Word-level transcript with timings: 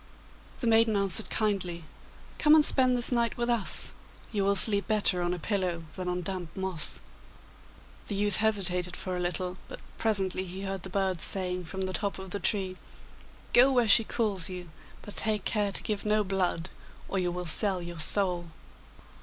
The 0.61 0.65
maiden 0.65 0.95
answered 0.95 1.29
kindly, 1.29 1.83
'Come 2.39 2.55
and 2.55 2.65
spend 2.65 2.97
this 2.97 3.11
night 3.11 3.37
with 3.37 3.51
us. 3.51 3.91
You 4.31 4.43
will 4.43 4.55
sleep 4.55 4.87
better 4.87 5.21
on 5.21 5.31
a 5.31 5.37
pillow 5.37 5.83
than 5.95 6.07
on 6.07 6.23
damp 6.23 6.49
moss.' 6.57 7.01
The 8.07 8.15
youth 8.15 8.37
hesitated 8.37 8.97
for 8.97 9.15
a 9.15 9.19
little, 9.19 9.57
but 9.69 9.79
presently 9.99 10.43
he 10.45 10.61
heard 10.61 10.81
the 10.81 10.89
birds 10.89 11.23
saying 11.23 11.65
from 11.65 11.81
the 11.83 11.93
top 11.93 12.17
of 12.17 12.31
the 12.31 12.39
tree, 12.39 12.77
'Go 13.53 13.71
where 13.71 13.87
she 13.87 14.03
calls 14.03 14.49
you, 14.49 14.71
but 15.03 15.15
take 15.15 15.45
care 15.45 15.71
to 15.71 15.83
give 15.83 16.03
no 16.03 16.23
blood, 16.23 16.71
or 17.07 17.19
you 17.19 17.31
will 17.31 17.45
sell 17.45 17.79
your 17.79 17.99
soul. 17.99 18.47